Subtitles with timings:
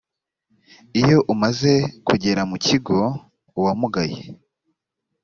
[1.01, 1.71] iyo amaze
[2.07, 2.97] kugera mu kigo
[3.57, 4.19] uwamugaye